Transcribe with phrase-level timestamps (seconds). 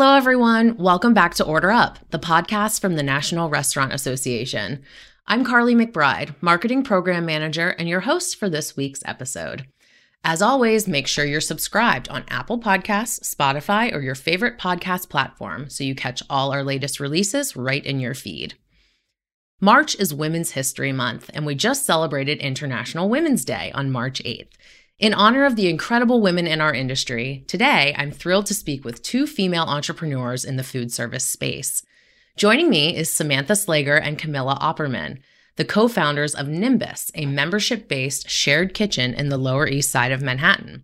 [0.00, 0.76] Hello, everyone.
[0.76, 4.84] Welcome back to Order Up, the podcast from the National Restaurant Association.
[5.26, 9.66] I'm Carly McBride, Marketing Program Manager, and your host for this week's episode.
[10.22, 15.68] As always, make sure you're subscribed on Apple Podcasts, Spotify, or your favorite podcast platform
[15.68, 18.54] so you catch all our latest releases right in your feed.
[19.60, 24.52] March is Women's History Month, and we just celebrated International Women's Day on March 8th.
[24.98, 29.00] In honor of the incredible women in our industry, today I'm thrilled to speak with
[29.00, 31.84] two female entrepreneurs in the food service space.
[32.36, 35.20] Joining me is Samantha Slager and Camilla Opperman,
[35.54, 40.10] the co founders of Nimbus, a membership based shared kitchen in the Lower East Side
[40.10, 40.82] of Manhattan.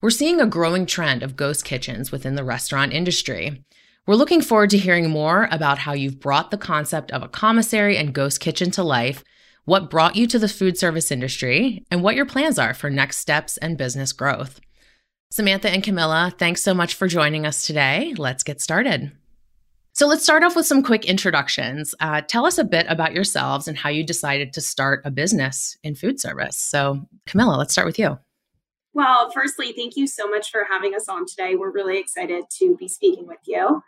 [0.00, 3.62] We're seeing a growing trend of ghost kitchens within the restaurant industry.
[4.06, 7.98] We're looking forward to hearing more about how you've brought the concept of a commissary
[7.98, 9.22] and ghost kitchen to life
[9.66, 13.18] what brought you to the food service industry, and what your plans are for next
[13.18, 14.60] steps and business growth.
[15.30, 18.14] Samantha and Camilla, thanks so much for joining us today.
[18.16, 19.12] Let's get started.
[19.92, 21.94] So, let's start off with some quick introductions.
[22.00, 25.76] Uh, tell us a bit about yourselves and how you decided to start a business
[25.82, 26.56] in food service.
[26.56, 28.18] So, Camilla, let's start with you.
[28.92, 31.54] Well, firstly, thank you so much for having us on today.
[31.54, 33.82] We're really excited to be speaking with you.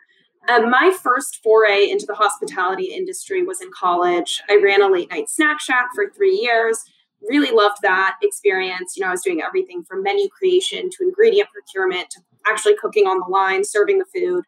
[0.47, 4.41] Um, my first foray into the hospitality industry was in college.
[4.49, 6.83] I ran a late night snack shack for three years.
[7.29, 8.95] Really loved that experience.
[8.95, 13.05] You know, I was doing everything from menu creation to ingredient procurement to actually cooking
[13.05, 14.45] on the line, serving the food.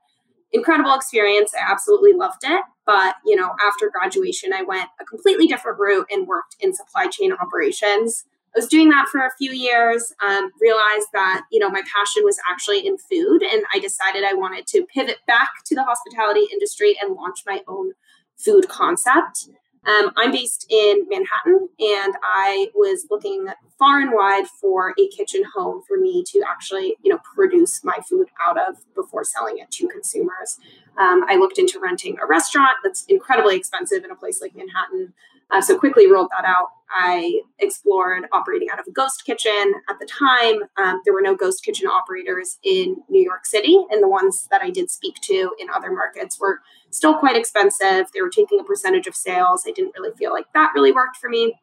[0.53, 1.51] Incredible experience.
[1.53, 2.61] I absolutely loved it.
[2.85, 7.07] But, you know, after graduation, I went a completely different route and worked in supply
[7.07, 8.25] chain operations.
[8.55, 12.23] I was doing that for a few years, um, realized that, you know, my passion
[12.25, 13.43] was actually in food.
[13.43, 17.61] And I decided I wanted to pivot back to the hospitality industry and launch my
[17.67, 17.93] own
[18.35, 19.49] food concept.
[19.87, 23.47] Um, I'm based in Manhattan, and I was looking
[23.79, 27.97] far and wide for a kitchen home for me to actually, you know, produce my
[28.07, 30.59] food out of before selling it to consumers.
[30.99, 35.13] Um, I looked into renting a restaurant that's incredibly expensive in a place like Manhattan.
[35.49, 36.67] Uh, so quickly rolled that out.
[36.91, 39.73] I explored operating out of a ghost kitchen.
[39.89, 44.03] At the time, um, there were no ghost kitchen operators in New York City, and
[44.03, 46.59] the ones that I did speak to in other markets were
[46.89, 48.07] still quite expensive.
[48.13, 49.63] They were taking a percentage of sales.
[49.67, 51.53] I didn't really feel like that really worked for me.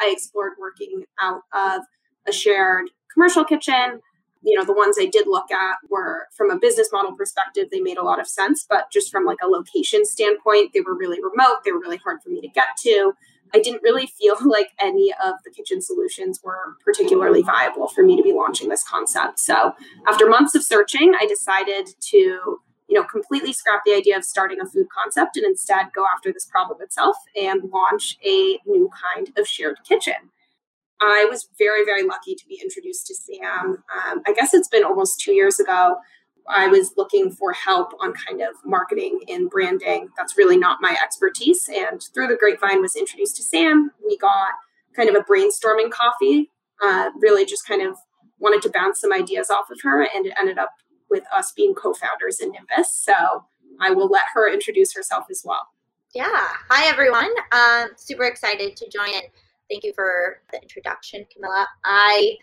[0.00, 1.82] I explored working out of
[2.26, 4.00] a shared commercial kitchen
[4.42, 7.80] you know the ones i did look at were from a business model perspective they
[7.80, 11.18] made a lot of sense but just from like a location standpoint they were really
[11.22, 13.12] remote they were really hard for me to get to
[13.54, 18.16] i didn't really feel like any of the kitchen solutions were particularly viable for me
[18.16, 19.72] to be launching this concept so
[20.08, 24.60] after months of searching i decided to you know completely scrap the idea of starting
[24.60, 29.30] a food concept and instead go after this problem itself and launch a new kind
[29.36, 30.30] of shared kitchen
[31.00, 33.82] I was very, very lucky to be introduced to Sam.
[33.94, 35.96] Um, I guess it's been almost two years ago.
[36.48, 40.08] I was looking for help on kind of marketing and branding.
[40.16, 41.68] That's really not my expertise.
[41.68, 43.90] And through the grapevine, was introduced to Sam.
[44.06, 44.48] We got
[44.94, 46.50] kind of a brainstorming coffee.
[46.82, 47.96] Uh, really, just kind of
[48.38, 50.70] wanted to bounce some ideas off of her, and it ended up
[51.10, 52.92] with us being co-founders in Nimbus.
[52.92, 53.44] So
[53.80, 55.68] I will let her introduce herself as well.
[56.14, 56.48] Yeah.
[56.70, 57.30] Hi, everyone.
[57.52, 59.22] Um, super excited to join in
[59.70, 61.68] Thank you for the introduction, Camilla.
[61.84, 62.36] I,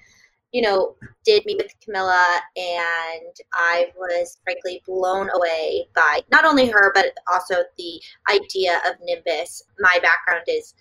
[0.52, 6.68] you know, did meet with Camilla and I was frankly blown away by not only
[6.68, 9.63] her, but also the idea of Nimbus.
[9.80, 10.74] My background is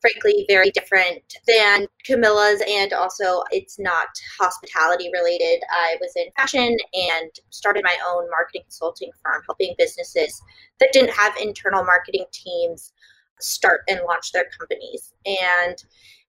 [0.00, 5.62] frankly very different than Camilla's, and also it's not hospitality related.
[5.70, 10.42] I was in fashion and started my own marketing consulting firm, helping businesses
[10.80, 12.92] that didn't have internal marketing teams
[13.40, 15.14] start and launch their companies.
[15.24, 15.82] And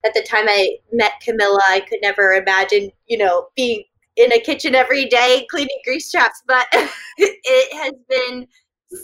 [0.06, 3.84] at the time I met Camilla, I could never imagine, you know, being
[4.16, 6.68] in a kitchen every day cleaning grease traps, but
[7.18, 8.48] it has been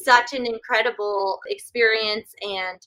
[0.03, 2.33] such an incredible experience.
[2.41, 2.79] And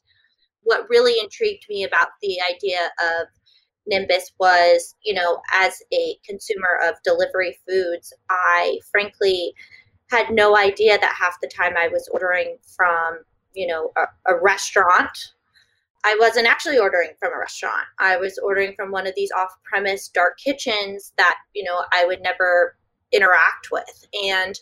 [0.63, 3.27] what really intrigued me about the idea of
[3.87, 9.53] Nimbus was, you know, as a consumer of delivery foods, I frankly
[10.11, 13.19] had no idea that half the time I was ordering from
[13.55, 15.33] you know a, a restaurant
[16.05, 17.87] I wasn't actually ordering from a restaurant.
[17.99, 22.05] I was ordering from one of these off premise dark kitchens that, you know, I
[22.05, 22.77] would never
[23.11, 24.07] interact with.
[24.23, 24.59] And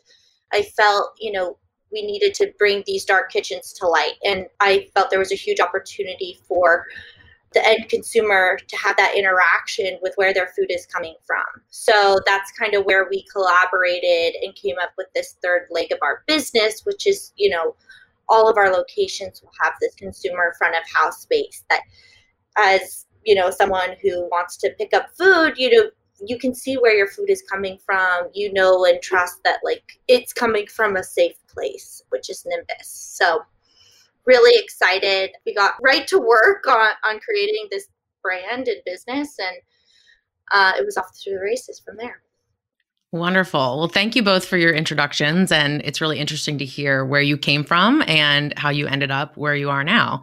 [0.52, 1.58] I felt, you know,
[1.90, 4.14] we needed to bring these dark kitchens to light.
[4.24, 6.86] And I felt there was a huge opportunity for
[7.52, 11.44] the end consumer to have that interaction with where their food is coming from.
[11.68, 15.98] So that's kind of where we collaborated and came up with this third leg of
[16.02, 17.74] our business, which is, you know,
[18.28, 21.82] all of our locations will have this consumer front of house space that
[22.58, 25.90] as you know someone who wants to pick up food you know
[26.26, 28.28] you can see where your food is coming from.
[28.34, 32.88] You know and trust that like it's coming from a safe place, which is Nimbus.
[32.88, 33.42] So
[34.24, 35.30] really excited.
[35.44, 37.88] We got right to work on, on creating this
[38.22, 39.56] brand and business and
[40.52, 42.22] uh, it was off to the races from there.
[43.12, 43.78] Wonderful.
[43.78, 45.52] Well, thank you both for your introductions.
[45.52, 49.36] And it's really interesting to hear where you came from and how you ended up
[49.36, 50.22] where you are now.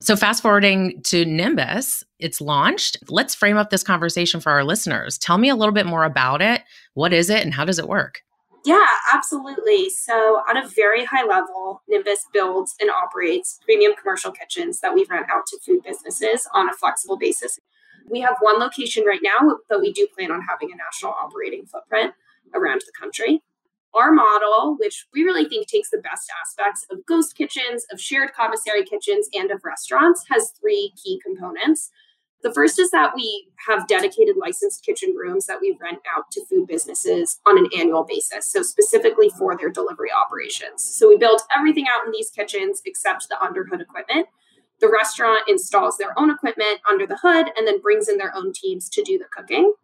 [0.00, 2.96] So, fast forwarding to Nimbus, it's launched.
[3.10, 5.18] Let's frame up this conversation for our listeners.
[5.18, 6.62] Tell me a little bit more about it.
[6.94, 8.22] What is it and how does it work?
[8.64, 9.90] Yeah, absolutely.
[9.90, 15.04] So, on a very high level, Nimbus builds and operates premium commercial kitchens that we
[15.10, 17.58] rent out to food businesses on a flexible basis.
[18.08, 21.66] We have one location right now, but we do plan on having a national operating
[21.66, 22.14] footprint
[22.54, 23.42] around the country.
[23.92, 28.32] Our model, which we really think takes the best aspects of ghost kitchens, of shared
[28.32, 31.90] commissary kitchens, and of restaurants, has three key components.
[32.42, 36.46] The first is that we have dedicated licensed kitchen rooms that we rent out to
[36.46, 40.82] food businesses on an annual basis, so specifically for their delivery operations.
[40.82, 44.28] So we build everything out in these kitchens except the underhood equipment.
[44.80, 48.54] The restaurant installs their own equipment under the hood and then brings in their own
[48.54, 49.74] teams to do the cooking.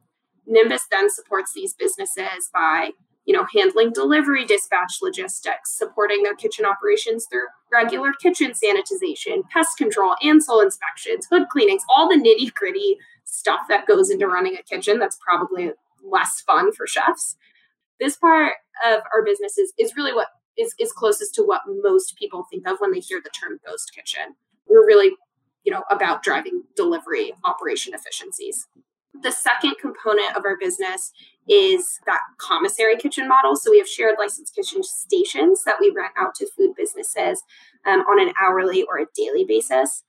[0.46, 2.90] Nimbus then supports these businesses by,
[3.24, 9.76] you know, handling delivery dispatch logistics, supporting their kitchen operations through regular kitchen sanitization, pest
[9.76, 14.62] control, Ansul inspections, hood cleanings, all the nitty gritty stuff that goes into running a
[14.62, 15.72] kitchen that's probably
[16.04, 17.36] less fun for chefs.
[17.98, 18.54] This part
[18.86, 22.68] of our business is, is really what is, is closest to what most people think
[22.68, 24.36] of when they hear the term ghost kitchen.
[24.68, 25.16] We're really,
[25.64, 28.68] you know, about driving delivery operation efficiencies.
[29.22, 31.12] The second component of our business
[31.48, 33.56] is that commissary kitchen model.
[33.56, 37.42] So we have shared licensed kitchen stations that we rent out to food businesses
[37.84, 40.02] um, on an hourly or a daily basis.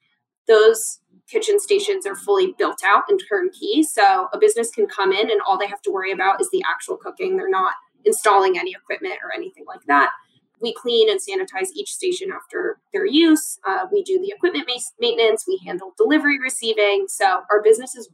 [0.48, 1.00] Those
[1.30, 3.83] kitchen stations are fully built out and turnkey.
[3.83, 6.63] So a business can come in and all they have to worry about is the
[6.69, 7.38] actual cooking.
[7.38, 7.74] They're not
[8.06, 10.12] installing any equipment or anything like that.
[10.59, 13.59] We clean and sanitize each station after their use.
[13.68, 14.68] Uh, we do the equipment
[15.00, 15.45] maintenance.
[15.48, 17.06] We handle delivery receiving.
[17.07, 18.09] So our business is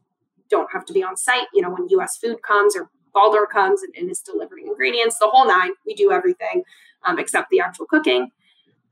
[0.53, 1.47] don't have to be on site.
[1.53, 5.27] You know, when US food comes or Baldor comes and, and is delivering ingredients, the
[5.27, 6.63] whole nine, we do everything
[7.05, 8.29] um, except the actual cooking.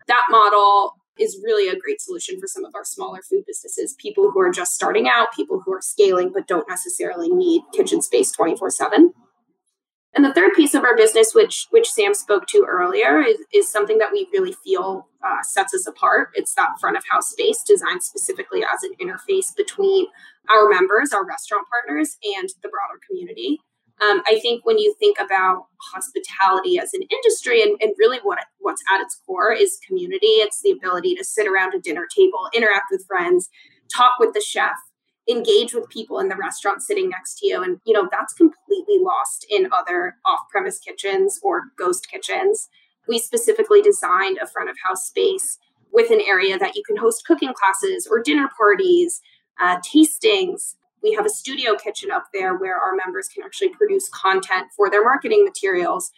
[0.07, 4.31] That model is really a great solution for some of our smaller food businesses, people
[4.31, 8.31] who are just starting out, people who are scaling but don't necessarily need kitchen space
[8.31, 9.13] 24 7.
[10.13, 13.71] And the third piece of our business, which which Sam spoke to earlier, is, is
[13.71, 16.29] something that we really feel uh, sets us apart.
[16.33, 20.07] It's that front of house space designed specifically as an interface between
[20.49, 23.59] our members, our restaurant partners, and the broader community.
[24.01, 28.39] Um, I think when you think about hospitality as an industry and, and really what
[28.59, 32.49] what's at its core is community, it's the ability to sit around a dinner table,
[32.53, 33.49] interact with friends,
[33.95, 34.75] talk with the chef,
[35.31, 37.63] engage with people in the restaurant sitting next to you.
[37.63, 42.69] And, you know, that's completely lost in other off premise kitchens or ghost kitchens.
[43.07, 45.57] We specifically designed a front of house space
[45.91, 49.21] with an area that you can host cooking classes or dinner parties,
[49.59, 50.75] uh, tastings.
[51.03, 54.89] We have a studio kitchen up there where our members can actually produce content for
[54.89, 56.11] their marketing materials.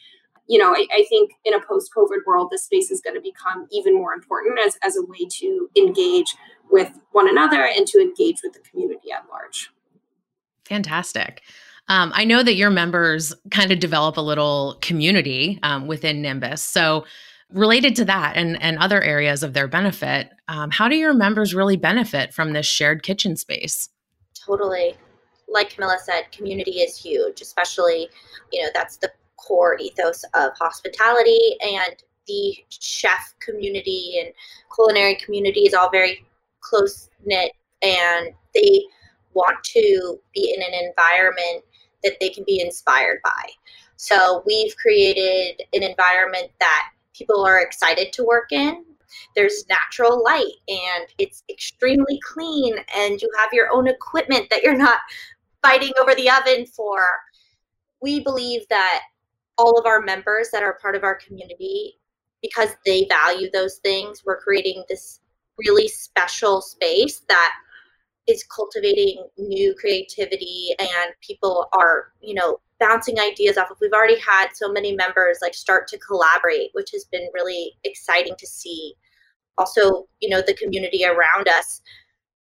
[0.47, 3.21] You know, I, I think in a post COVID world, this space is going to
[3.21, 6.35] become even more important as, as a way to engage
[6.69, 9.71] with one another and to engage with the community at large.
[10.65, 11.41] Fantastic.
[11.87, 16.61] Um, I know that your members kind of develop a little community um, within Nimbus.
[16.61, 17.05] So,
[17.51, 21.53] related to that and, and other areas of their benefit, um, how do your members
[21.53, 23.89] really benefit from this shared kitchen space?
[24.33, 24.95] Totally.
[25.47, 28.09] Like Camilla said, community is huge, especially,
[28.51, 29.11] you know, that's the
[29.45, 34.33] core ethos of hospitality and the chef community and
[34.73, 36.25] culinary community is all very
[36.61, 38.83] close knit and they
[39.33, 41.63] want to be in an environment
[42.03, 43.49] that they can be inspired by.
[43.95, 48.83] So we've created an environment that people are excited to work in.
[49.35, 54.77] There's natural light and it's extremely clean, and you have your own equipment that you're
[54.77, 54.99] not
[55.61, 57.05] fighting over the oven for.
[58.01, 59.03] We believe that
[59.57, 61.95] all of our members that are part of our community,
[62.41, 65.21] because they value those things, we're creating this
[65.57, 67.53] really special space that
[68.27, 73.77] is cultivating new creativity and people are you know bouncing ideas off of.
[73.81, 78.35] We've already had so many members like start to collaborate which has been really exciting
[78.37, 78.95] to see.
[79.57, 81.81] Also you know the community around us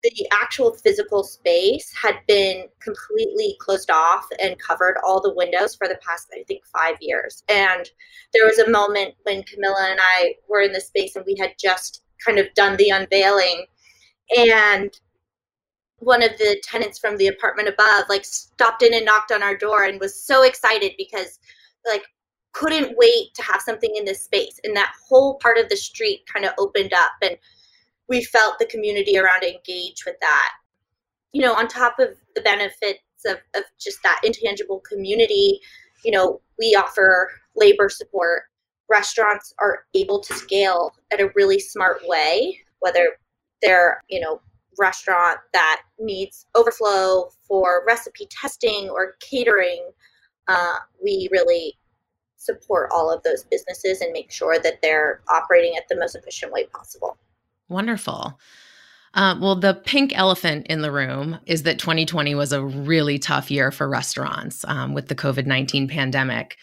[0.04, 5.88] the actual physical space had been completely closed off and covered all the windows for
[5.88, 7.44] the past i think five years.
[7.50, 7.90] And
[8.34, 11.54] there was a moment when camilla and i were in the space and we had
[11.60, 13.66] just kind of done the unveiling.
[14.38, 14.92] And
[15.98, 19.56] one of the tenants from the apartment above like stopped in and knocked on our
[19.56, 21.40] door and was so excited because
[21.86, 22.04] like
[22.54, 24.60] couldn't wait to have something in this space.
[24.64, 27.38] And that whole part of the street kind of opened up and
[28.12, 30.50] we felt the community around engage with that
[31.32, 35.60] you know on top of the benefits of, of just that intangible community
[36.04, 38.44] you know we offer labor support
[38.90, 43.12] restaurants are able to scale at a really smart way whether
[43.62, 44.42] they're you know
[44.80, 49.92] restaurant that needs overflow for recipe testing or catering,
[50.48, 51.78] uh, we really
[52.38, 56.52] support all of those businesses and make sure that they're operating at the most efficient
[56.52, 57.18] way possible.
[57.72, 58.38] Wonderful.
[59.14, 63.50] Uh, well, the pink elephant in the room is that 2020 was a really tough
[63.50, 66.58] year for restaurants um, with the COVID 19 pandemic.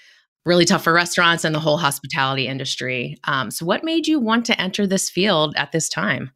[0.45, 3.17] Really tough for restaurants and the whole hospitality industry.
[3.25, 6.31] Um, so, what made you want to enter this field at this time?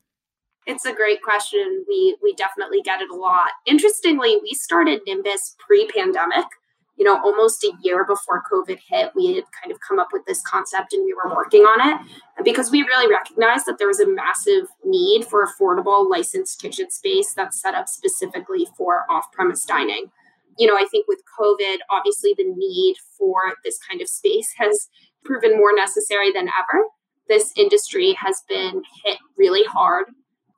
[0.67, 1.85] It's a great question.
[1.87, 3.51] We we definitely get it a lot.
[3.67, 6.47] Interestingly, we started Nimbus pre-pandemic.
[6.97, 10.25] You know, almost a year before COVID hit, we had kind of come up with
[10.27, 13.99] this concept and we were working on it because we really recognized that there was
[13.99, 20.11] a massive need for affordable licensed kitchen space that's set up specifically for off-premise dining.
[20.59, 24.89] You know, I think with COVID, obviously the need for this kind of space has
[25.25, 26.85] proven more necessary than ever.
[27.29, 30.07] This industry has been hit really hard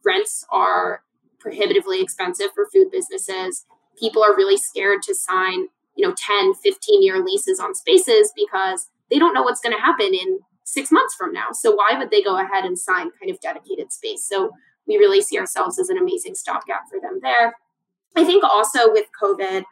[0.04, 1.02] rents are
[1.40, 3.66] prohibitively expensive for food businesses.
[3.98, 8.88] People are really scared to sign, you know, 10, 15 year leases on spaces because
[9.10, 11.48] they don't know what's going to happen in six months from now.
[11.52, 14.26] So why would they go ahead and sign kind of dedicated space?
[14.26, 14.50] So
[14.86, 17.54] we really see ourselves as an amazing stopgap for them there.
[18.16, 19.64] I think also with COVID,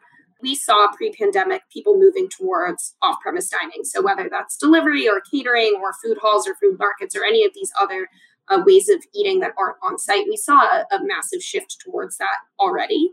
[0.42, 3.84] we saw pre pandemic people moving towards off premise dining.
[3.84, 7.52] So whether that's delivery or catering or food halls or food markets or any of
[7.54, 8.08] these other
[8.48, 10.26] uh, ways of eating that aren't on site.
[10.28, 13.12] We saw a, a massive shift towards that already.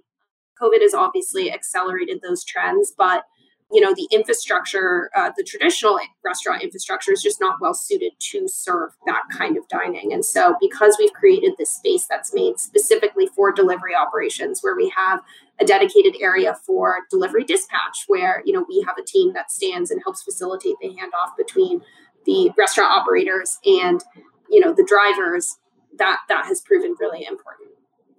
[0.61, 3.25] COVID has obviously accelerated those trends, but
[3.71, 8.47] you know the infrastructure uh, the traditional restaurant infrastructure is just not well suited to
[8.47, 10.11] serve that kind of dining.
[10.11, 14.91] And so because we've created this space that's made specifically for delivery operations where we
[14.95, 15.21] have
[15.59, 19.91] a dedicated area for delivery dispatch where you know we have a team that stands
[19.91, 21.81] and helps facilitate the handoff between
[22.25, 24.03] the restaurant operators and
[24.49, 25.57] you know the drivers
[25.97, 27.69] that that has proven really important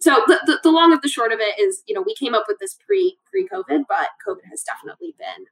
[0.00, 2.34] so the, the, the, long of the short of it is you know we came
[2.34, 5.46] up with this pre pre covid but covid has definitely been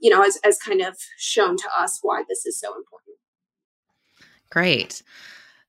[0.00, 3.16] you know as, as kind of shown to us why this is so important
[4.50, 5.02] great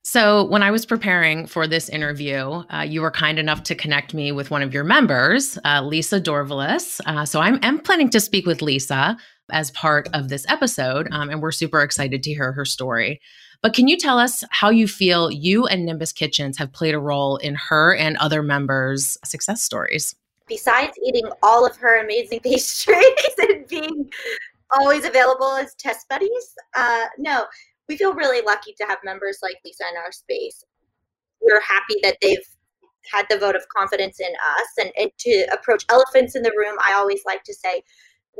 [0.02, 4.14] so, when I was preparing for this interview, uh, you were kind enough to connect
[4.14, 7.02] me with one of your members, uh, Lisa Dorvalis.
[7.04, 9.18] Uh, so, I'm, I'm, planning to speak with Lisa
[9.52, 13.20] as part of this episode, um, and we're super excited to hear her story.
[13.62, 16.98] But can you tell us how you feel you and Nimbus Kitchens have played a
[16.98, 20.14] role in her and other members' success stories?
[20.48, 24.10] Besides eating all of her amazing pastries and being
[24.78, 27.44] always available as test buddies, uh, no,
[27.88, 30.64] we feel really lucky to have members like Lisa in our space.
[31.42, 32.38] We're happy that they've
[33.10, 36.76] had the vote of confidence in us and, and to approach elephants in the room
[36.86, 37.82] i always like to say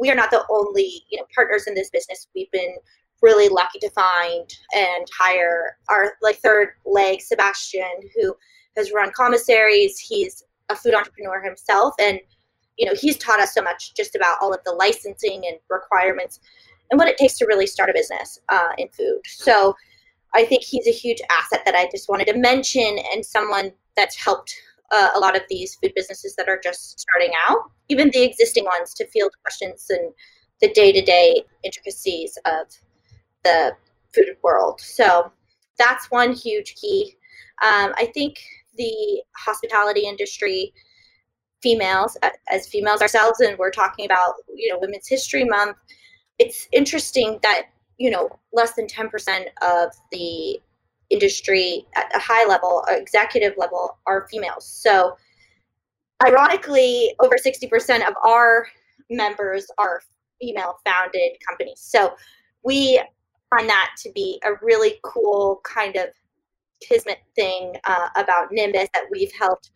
[0.00, 2.74] we are not the only you know partners in this business we've been
[3.22, 8.34] really lucky to find and hire our like third leg sebastian who
[8.76, 9.98] has run commissaries.
[9.98, 12.20] He's a food entrepreneur himself and
[12.78, 16.40] you know he's taught us so much just about all of the licensing and requirements
[16.90, 19.20] and what it takes to really start a business uh, in food.
[19.24, 19.74] So
[20.34, 24.16] i think he's a huge asset that i just wanted to mention and someone that's
[24.16, 24.54] helped
[24.92, 28.64] uh, a lot of these food businesses that are just starting out even the existing
[28.64, 30.12] ones to field questions and
[30.60, 32.66] the day-to-day intricacies of
[33.44, 33.72] the
[34.14, 34.80] food world.
[34.80, 35.32] So
[35.78, 37.16] that's one huge key.
[37.62, 38.38] Um, I think
[38.76, 40.72] the hospitality industry,
[41.62, 42.16] females,
[42.50, 45.76] as females ourselves, and we're talking about you know Women's History Month.
[46.38, 47.66] It's interesting that
[47.98, 50.60] you know less than ten percent of the
[51.10, 54.66] industry at a high level, executive level, are females.
[54.66, 55.16] So,
[56.26, 58.66] ironically, over sixty percent of our
[59.10, 60.02] members are
[60.40, 61.80] female founded companies.
[61.80, 62.14] So,
[62.64, 63.02] we
[63.50, 66.08] find that to be a really cool kind of
[66.80, 69.70] kismet thing uh, about Nimbus that we've helped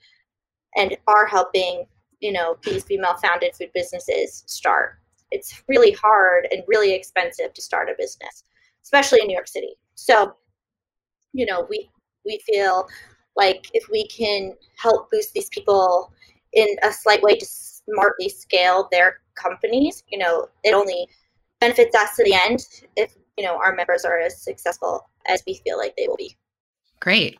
[0.76, 1.86] and are helping,
[2.20, 4.98] you know, these female founded food businesses start.
[5.30, 8.44] It's really hard and really expensive to start a business,
[8.82, 9.74] especially in New York City.
[9.94, 10.34] So,
[11.32, 11.90] you know, we
[12.24, 12.88] we feel
[13.36, 16.12] like if we can help boost these people
[16.52, 21.08] in a slight way to smartly scale their companies, you know, it only
[21.60, 22.60] benefits us to the end
[22.96, 26.36] if you know our members are as successful as we feel like they will be
[27.00, 27.38] great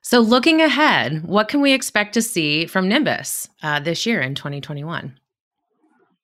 [0.00, 4.34] So, looking ahead, what can we expect to see from Nimbus uh, this year in
[4.34, 5.18] 2021?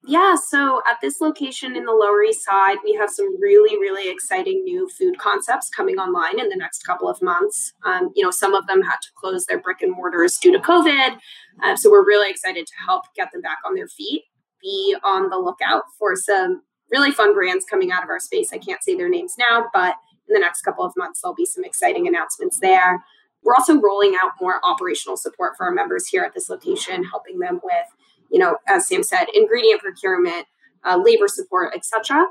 [0.06, 4.11] Yeah, so at this location in the Lower East Side, we have some really, really
[4.11, 7.73] exciting new food concepts coming online in the next couple of months.
[7.84, 10.58] Um, you know, some of them had to close their brick and mortars due to
[10.58, 11.16] COVID.
[11.62, 14.25] Uh, so we're really excited to help get them back on their feet.
[14.62, 16.62] Be on the lookout for some
[16.94, 18.52] really fun brands coming out of our space.
[18.52, 19.94] I can't say their names now, but
[20.28, 23.04] in the next couple of months, there'll be some exciting announcements there.
[23.42, 27.38] We're also rolling out more operational support for our members here at this location, helping
[27.40, 27.86] them with
[28.34, 30.46] you know, as Sam said, ingredient procurement,
[30.84, 32.26] uh, labor support, etc.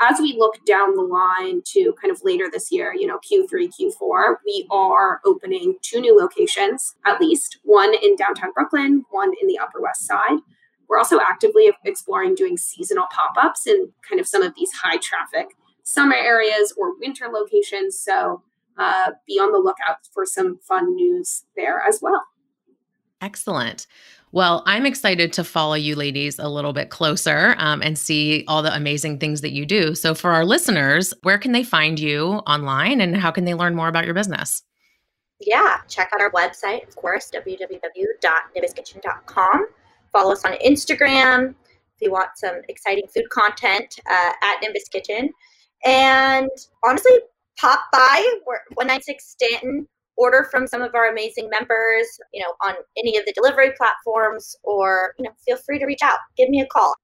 [0.00, 3.68] As we look down the line to kind of later this year, you know, Q3,
[3.68, 9.46] Q4, we are opening two new locations, at least one in downtown Brooklyn, one in
[9.46, 10.38] the Upper West Side.
[10.88, 14.98] We're also actively exploring doing seasonal pop ups in kind of some of these high
[14.98, 17.98] traffic summer areas or winter locations.
[17.98, 18.42] So
[18.78, 22.24] uh, be on the lookout for some fun news there as well.
[23.20, 23.86] Excellent.
[24.32, 28.62] Well, I'm excited to follow you ladies a little bit closer um, and see all
[28.62, 29.94] the amazing things that you do.
[29.94, 33.74] So, for our listeners, where can they find you online and how can they learn
[33.74, 34.62] more about your business?
[35.38, 39.66] Yeah, check out our website, of course, www.nimbuskitchen.com.
[40.12, 41.54] Follow us on Instagram
[41.96, 45.30] if you want some exciting food content uh, at Nimbus Kitchen.
[45.84, 46.50] And
[46.84, 47.12] honestly,
[47.58, 48.24] pop by.
[48.74, 53.32] 196 Stanton order from some of our amazing members, you know, on any of the
[53.32, 56.18] delivery platforms, or, you know, feel free to reach out.
[56.36, 56.94] Give me a call.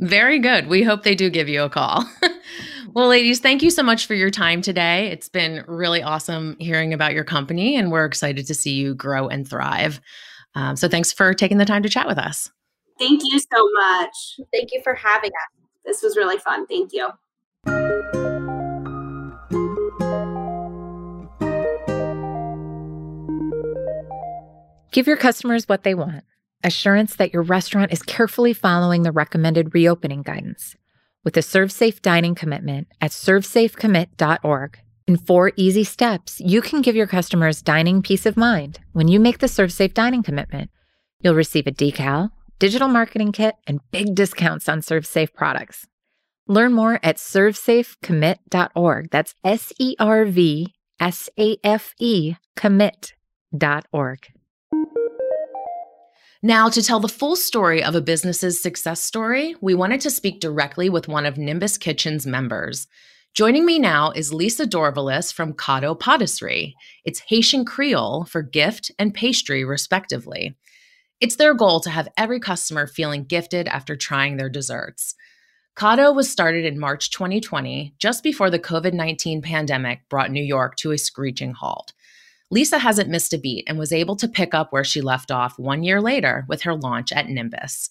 [0.00, 0.68] Very good.
[0.68, 2.08] We hope they do give you a call.
[2.94, 5.08] well, ladies, thank you so much for your time today.
[5.08, 9.28] It's been really awesome hearing about your company, and we're excited to see you grow
[9.28, 10.00] and thrive.
[10.54, 12.50] Um, so, thanks for taking the time to chat with us.
[12.98, 14.40] Thank you so much.
[14.52, 15.68] Thank you for having us.
[15.84, 16.66] This was really fun.
[16.66, 17.08] Thank you.
[24.90, 26.24] Give your customers what they want
[26.64, 30.76] assurance that your restaurant is carefully following the recommended reopening guidance.
[31.24, 34.78] With a ServSafe dining commitment at servsafecommit.org.
[35.08, 39.18] In four easy steps, you can give your customers dining peace of mind when you
[39.18, 40.70] make the ServSafe dining commitment.
[41.22, 45.86] You'll receive a decal, digital marketing kit, and big discounts on ServSafe products.
[46.46, 49.10] Learn more at servsafecommit.org.
[49.10, 54.18] That's S E R V S A F E commit.org.
[56.42, 60.38] Now, to tell the full story of a business's success story, we wanted to speak
[60.38, 62.86] directly with one of Nimbus Kitchen's members.
[63.38, 66.74] Joining me now is Lisa Dorvalis from Cadeau Patisserie.
[67.04, 70.56] It's Haitian Creole for gift and pastry, respectively.
[71.20, 75.14] It's their goal to have every customer feeling gifted after trying their desserts.
[75.76, 80.74] Cadeau was started in March 2020, just before the COVID 19 pandemic brought New York
[80.78, 81.92] to a screeching halt.
[82.50, 85.60] Lisa hasn't missed a beat and was able to pick up where she left off
[85.60, 87.90] one year later with her launch at Nimbus.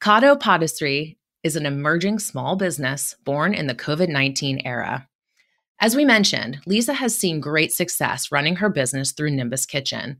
[0.00, 5.08] Cadeau Patisserie is an emerging small business born in the COVID 19 era.
[5.80, 10.18] As we mentioned, Lisa has seen great success running her business through Nimbus Kitchen.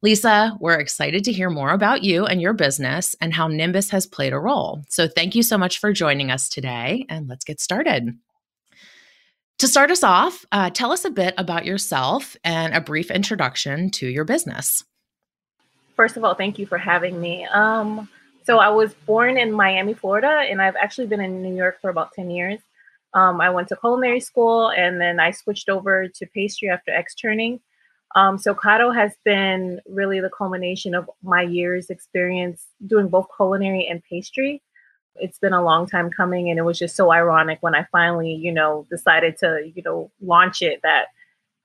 [0.00, 4.06] Lisa, we're excited to hear more about you and your business and how Nimbus has
[4.06, 4.84] played a role.
[4.88, 8.16] So, thank you so much for joining us today, and let's get started.
[9.58, 13.90] To start us off, uh, tell us a bit about yourself and a brief introduction
[13.90, 14.84] to your business.
[15.96, 17.44] First of all, thank you for having me.
[17.46, 18.08] Um,
[18.44, 21.90] so, I was born in Miami, Florida, and I've actually been in New York for
[21.90, 22.60] about 10 years.
[23.14, 27.60] Um, I went to culinary school and then I switched over to pastry after externing.
[28.16, 33.86] Um, so, Cadeau has been really the culmination of my years' experience doing both culinary
[33.86, 34.62] and pastry
[35.16, 38.32] it's been a long time coming and it was just so ironic when i finally
[38.32, 41.06] you know decided to you know launch it that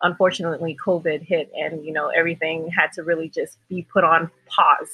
[0.01, 4.89] unfortunately covid hit and you know everything had to really just be put on pause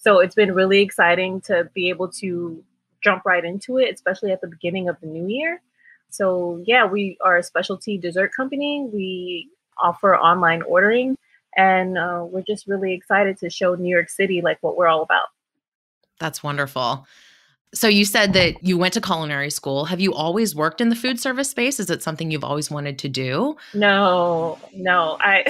[0.00, 2.64] so it's been really exciting to be able to
[3.02, 5.62] jump right into it especially at the beginning of the new year.
[6.10, 8.88] So yeah we are a specialty dessert company.
[8.92, 9.48] We
[9.80, 11.16] offer online ordering
[11.56, 15.02] and uh, we're just really excited to show new york city like what we're all
[15.02, 15.28] about.
[16.18, 17.06] That's wonderful
[17.72, 19.84] so you said that you went to culinary school.
[19.84, 21.78] Have you always worked in the food service space?
[21.78, 23.56] Is it something you've always wanted to do?
[23.74, 25.18] No, no.
[25.20, 25.44] I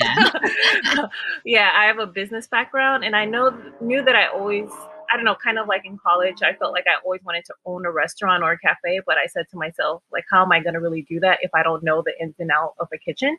[1.44, 4.70] yeah, I have a business background and I know knew that I always
[5.12, 7.54] I don't know, kind of like in college, I felt like I always wanted to
[7.66, 10.60] own a restaurant or a cafe, but I said to myself, like, how am I
[10.60, 12.98] going to really do that if I don't know the ins and out of a
[12.98, 13.36] kitchen?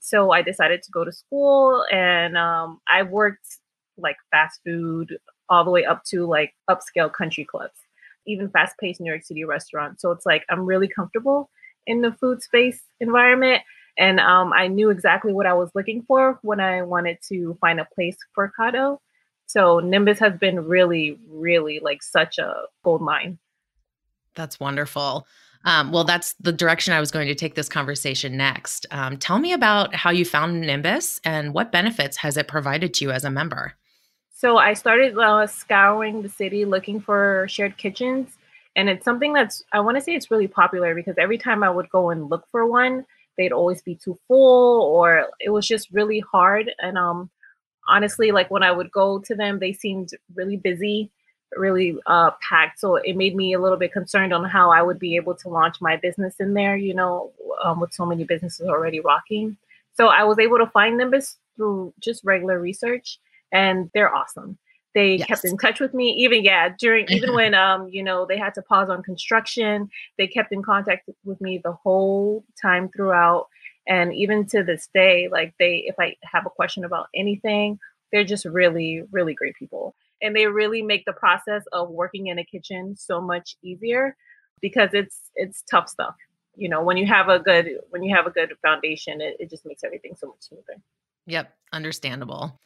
[0.00, 3.46] So I decided to go to school and um, I worked
[3.96, 5.16] like fast food,
[5.48, 7.78] all the way up to like upscale country clubs,
[8.26, 10.02] even fast paced New York City restaurants.
[10.02, 11.50] So it's like I'm really comfortable
[11.86, 13.62] in the food space environment.
[13.98, 17.80] And um, I knew exactly what I was looking for when I wanted to find
[17.80, 19.00] a place for Cadeau.
[19.46, 23.38] So Nimbus has been really, really like such a gold mine.
[24.34, 25.26] That's wonderful.
[25.64, 28.86] Um, well, that's the direction I was going to take this conversation next.
[28.90, 33.04] Um, tell me about how you found Nimbus and what benefits has it provided to
[33.04, 33.74] you as a member?
[34.36, 38.36] So I started uh, scouring the city looking for shared kitchens.
[38.76, 41.70] And it's something that's, I want to say it's really popular because every time I
[41.70, 43.06] would go and look for one,
[43.38, 46.70] they'd always be too full or it was just really hard.
[46.80, 47.30] And um,
[47.88, 51.10] honestly, like when I would go to them, they seemed really busy,
[51.56, 52.78] really uh, packed.
[52.78, 55.48] So it made me a little bit concerned on how I would be able to
[55.48, 57.32] launch my business in there, you know,
[57.64, 59.56] um, with so many businesses already rocking.
[59.94, 61.10] So I was able to find them
[61.56, 63.18] through just regular research
[63.56, 64.58] and they're awesome.
[64.94, 65.26] They yes.
[65.26, 68.54] kept in touch with me, even yeah, during even when um, you know, they had
[68.54, 69.88] to pause on construction.
[70.18, 73.48] They kept in contact with me the whole time throughout.
[73.88, 77.78] And even to this day, like they if I have a question about anything,
[78.10, 79.94] they're just really, really great people.
[80.22, 84.16] And they really make the process of working in a kitchen so much easier
[84.60, 86.16] because it's it's tough stuff.
[86.56, 89.50] You know, when you have a good when you have a good foundation, it, it
[89.50, 90.80] just makes everything so much smoother.
[91.26, 92.58] Yep, understandable.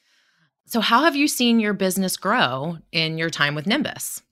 [0.66, 4.23] So, how have you seen your business grow in your time with Nimbus?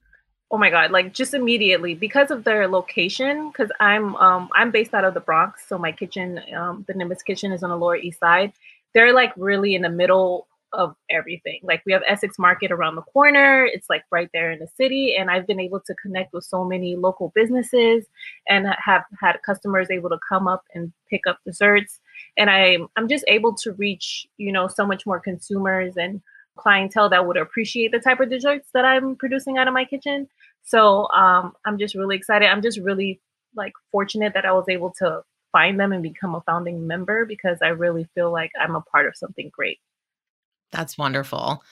[0.51, 4.95] Oh my god, like just immediately because of their location cuz I'm um I'm based
[4.95, 7.97] out of the Bronx, so my kitchen um the Nimbus kitchen is on the Lower
[7.97, 8.53] East Side.
[8.95, 11.61] They're like really in the middle of everything.
[11.62, 13.64] Like we have Essex Market around the corner.
[13.67, 16.64] It's like right there in the city and I've been able to connect with so
[16.64, 18.07] many local businesses
[18.49, 22.01] and have had customers able to come up and pick up desserts
[22.38, 26.22] and I I'm just able to reach you know so much more consumers and
[26.57, 30.29] clientele that would appreciate the type of desserts that I'm producing out of my kitchen.
[30.64, 32.48] So um, I'm just really excited.
[32.48, 33.20] I'm just really
[33.55, 35.22] like fortunate that I was able to
[35.53, 39.07] find them and become a founding member because I really feel like I'm a part
[39.07, 39.79] of something great.
[40.70, 41.62] That's wonderful.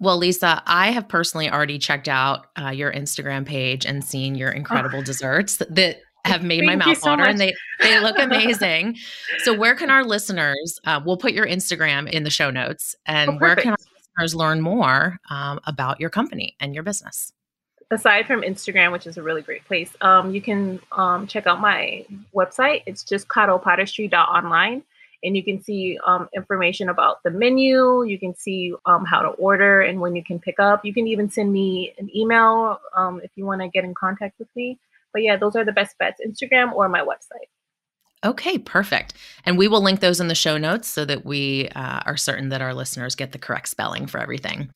[0.00, 4.50] Well, Lisa, I have personally already checked out uh, your Instagram page and seen your
[4.50, 5.04] incredible oh.
[5.04, 7.30] desserts that have made my mouth so water much.
[7.30, 8.96] and they they look amazing.
[9.42, 13.30] so where can our listeners uh, we'll put your Instagram in the show notes and
[13.30, 13.76] oh, where can our
[14.16, 17.32] listeners learn more um, about your company and your business?
[17.90, 21.60] Aside from Instagram, which is a really great place, um, you can um, check out
[21.60, 22.82] my website.
[22.86, 24.82] It's just cadopastry.online
[25.22, 28.04] and you can see um, information about the menu.
[28.04, 30.84] You can see um, how to order and when you can pick up.
[30.84, 34.38] You can even send me an email um, if you want to get in contact
[34.38, 34.78] with me.
[35.14, 37.48] But yeah, those are the best bets Instagram or my website.
[38.24, 39.14] Okay, perfect.
[39.44, 42.50] And we will link those in the show notes so that we uh, are certain
[42.50, 44.70] that our listeners get the correct spelling for everything.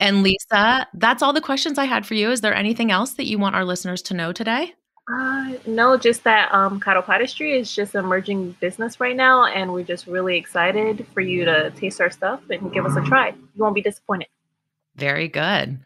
[0.00, 2.30] And Lisa, that's all the questions I had for you.
[2.30, 4.74] Is there anything else that you want our listeners to know today?
[5.10, 10.06] Uh, no, just that um, Pastry is just emerging business right now, and we're just
[10.06, 13.28] really excited for you to taste our stuff and give us a try.
[13.28, 14.28] You won't be disappointed.
[14.96, 15.78] Very good.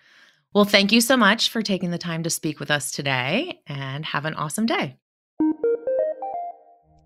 [0.58, 4.04] Well, thank you so much for taking the time to speak with us today and
[4.04, 4.96] have an awesome day.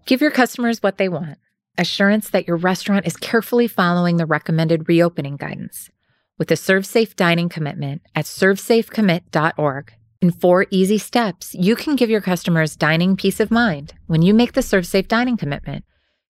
[0.07, 1.37] Give your customers what they want
[1.77, 5.91] assurance that your restaurant is carefully following the recommended reopening guidance.
[6.39, 9.93] With a ServSafe dining commitment at servsafecommit.org.
[10.23, 14.33] In four easy steps, you can give your customers dining peace of mind when you
[14.33, 15.85] make the ServSafe dining commitment.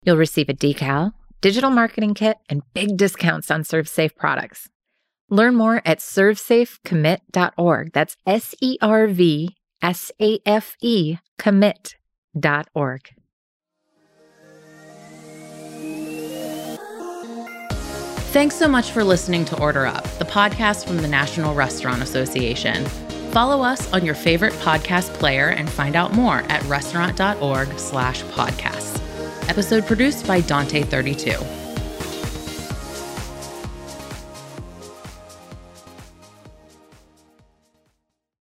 [0.05, 4.71] You'll receive a decal, digital marketing kit, and big discounts on ServSafe products.
[5.31, 7.93] Learn more at servsafecommit.org.
[7.93, 13.01] That's S E R V S A F E commit.org.
[18.33, 22.85] Thanks so much for listening to Order Up, the podcast from the National Restaurant Association.
[23.33, 29.01] Follow us on your favorite podcast player and find out more at restaurant.org slash podcasts.
[29.49, 31.70] Episode produced by Dante32.